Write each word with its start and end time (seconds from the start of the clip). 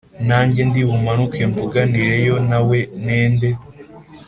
Nanjye 0.27 0.61
ndi 0.69 0.81
bumanuke 0.89 1.39
mvuganireyo 1.51 2.35
nawe 2.49 2.79
nende 3.05 3.49